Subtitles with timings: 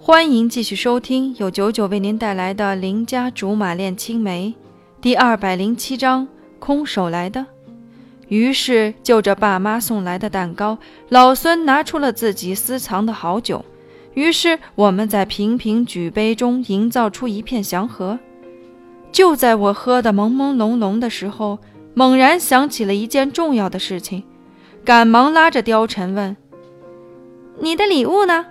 [0.00, 4.54] 欢迎继续收听由九九为您带来的《邻家竹马恋青梅》
[5.02, 6.26] 第二百零七章：
[6.60, 7.44] 空手来的。
[8.28, 10.78] 于是，就着爸妈送来的蛋糕，
[11.08, 13.62] 老孙拿出了自己私藏的好酒。
[14.14, 18.18] 于是，我们在频频举杯中营造出一片祥和。
[19.10, 21.58] 就在我喝得朦朦胧胧的时候，
[21.92, 24.22] 猛然想起了一件重要的事情，
[24.84, 26.36] 赶忙拉着貂蝉问
[27.60, 28.46] ：“你的礼物呢？”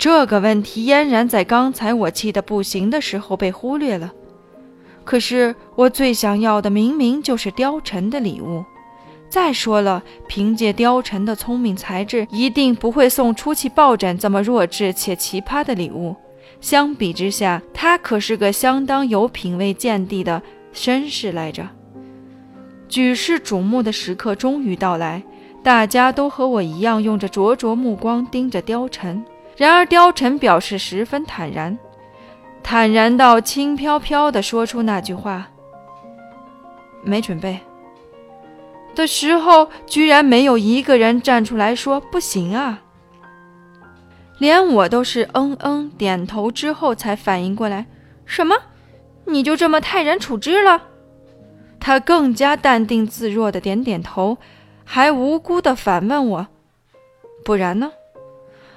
[0.00, 4.10] 这个问题嫣然在刚才我气得不行的时候被忽略了。
[5.04, 8.64] 可是我最想要的明明就是貂蝉的礼物。
[9.28, 16.16] 再说了，凭借貂蝉的聪明才智，一定不会送出气抱枕这么弱智且奇葩的礼物。
[16.62, 20.42] 相比之下，他可是个相当有品位见地的
[20.72, 21.68] 绅士来着。
[22.88, 25.22] 举世瞩目的时刻终于到来，
[25.62, 29.22] 大家都和我一样，用着灼灼目光盯着貂蝉。
[29.60, 31.78] 然而，貂蝉表示十分坦然，
[32.62, 35.48] 坦然到轻飘飘地说出那句话
[37.04, 37.60] ：“没准备。”
[38.96, 42.80] 的时候，居然没有一个人站出来说不行啊！
[44.38, 47.84] 连我都是嗯嗯点头之后才反应过来，
[48.24, 48.56] 什么？
[49.26, 50.84] 你就这么泰然处之了？
[51.78, 54.38] 他更加淡定自若的点点头，
[54.86, 56.46] 还无辜的反问我
[57.44, 57.92] ：“不然呢？”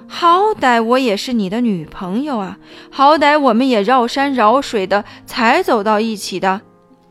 [0.08, 2.58] 好歹我也是你的女朋友啊，
[2.92, 6.62] 好歹我们也绕山绕水的才走到一起的，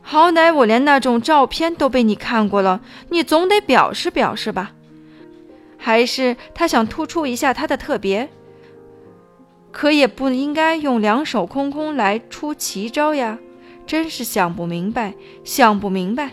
[0.01, 4.71] 好歹我连那种照片都被你看过了，你总得表示表示吧？
[5.77, 8.29] 还是他想突出一下他的特别？
[9.71, 13.37] 可也不应该用两手空空来出奇招呀！
[13.85, 15.13] 真是想不明白，
[15.43, 16.31] 想不明白。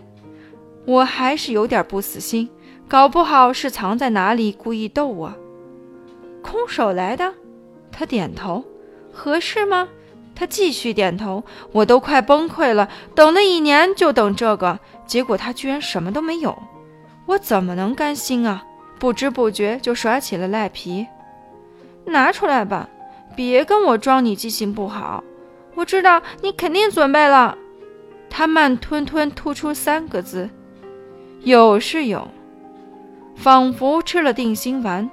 [0.86, 2.48] 我还是有点不死心，
[2.86, 5.34] 搞不好是藏在哪里故意逗我。
[6.50, 7.32] 空手来的，
[7.92, 8.64] 他点头，
[9.12, 9.88] 合适吗？
[10.34, 12.88] 他继续点头，我都快崩溃了。
[13.14, 16.56] 等了一年就等这个，结果他居然什么都没有，
[17.26, 18.64] 我怎么能甘心啊？
[18.98, 21.06] 不知不觉就耍起了赖皮。
[22.06, 22.88] 拿出来吧，
[23.36, 25.22] 别跟我装你记性不好。
[25.76, 27.56] 我知道你肯定准备了。
[28.28, 30.50] 他慢吞吞吐出三个字：
[31.42, 32.26] 有是有，
[33.36, 35.08] 仿佛吃了定心丸。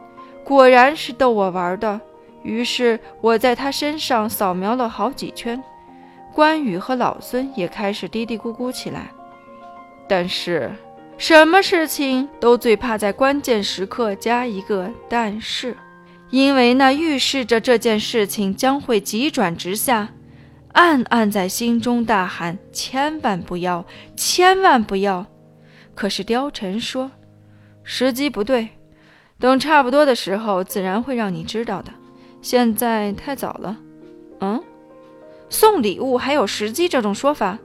[0.48, 2.00] 果然是逗我玩的，
[2.42, 5.62] 于是我在他身上扫描了好几圈，
[6.34, 9.12] 关羽和老孙也开始嘀嘀咕咕起来。
[10.08, 10.72] 但是，
[11.18, 15.76] 什么事情都最怕在关键时刻加一个“但是”，
[16.32, 20.08] 因为那预示着这件事情将会急转直下。
[20.72, 23.86] 暗暗在心中大喊：“千万不要，
[24.16, 25.26] 千万不要！”
[25.94, 27.12] 可是貂蝉说
[27.84, 28.70] ：“时机不对。”
[29.40, 31.92] 等差不多的时候，自然会让你知道的。
[32.42, 33.78] 现在太早了。
[34.40, 34.64] 嗯，
[35.50, 37.60] 送礼物还有时机这种说法，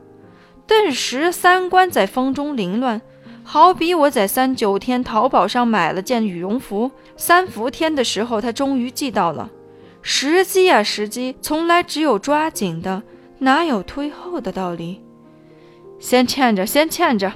[0.66, 3.00] 顿时三观在风中凌乱。
[3.44, 9.50] 好比我在三九天淘宝上买了件羽绒服，三伏天的时候他终于寄到了。
[10.00, 13.02] 时机啊，时机，从来只有抓紧的，
[13.38, 15.00] 哪有推后的道理？
[15.98, 17.32] 先欠着，先欠着。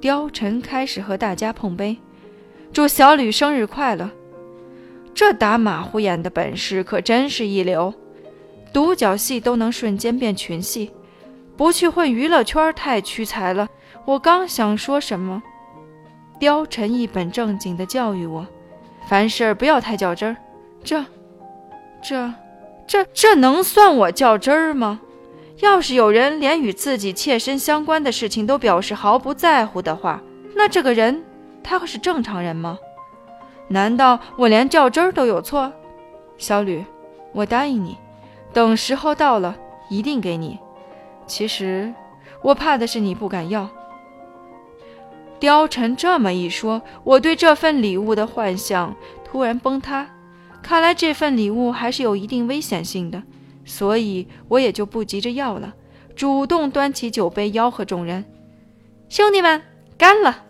[0.00, 1.96] 貂蝉开始和大家碰杯。
[2.74, 4.10] 祝小吕生日快乐！
[5.14, 7.94] 这打马虎眼的本事可真是一流，
[8.72, 10.90] 独角戏都能瞬间变群戏，
[11.56, 13.68] 不去混娱乐圈太屈才了。
[14.04, 15.40] 我刚想说什么，
[16.40, 18.44] 貂蝉一本正经地教育我：
[19.08, 20.36] 凡事不要太较真儿。
[20.82, 21.04] 这、
[22.02, 22.34] 这、
[22.88, 25.00] 这、这能算我较真儿吗？
[25.60, 30.20] 要是有人连与自己切身相关的事情都表示毫不在乎的话，
[30.56, 31.22] 那这个人……
[31.64, 32.78] 他会是正常人吗？
[33.66, 35.72] 难道我连较真儿都有错？
[36.36, 36.84] 小吕，
[37.32, 37.96] 我答应你，
[38.52, 39.56] 等时候到了
[39.88, 40.58] 一定给你。
[41.26, 41.92] 其实
[42.42, 43.68] 我怕的是你不敢要。
[45.40, 48.94] 貂蝉这么一说，我对这份礼物的幻想
[49.24, 50.06] 突然崩塌。
[50.62, 53.22] 看来这份礼物还是有一定危险性的，
[53.64, 55.74] 所以我也就不急着要了，
[56.14, 58.24] 主动端起酒杯吆喝众人
[59.08, 59.62] ：“兄弟们，
[59.98, 60.44] 干了！”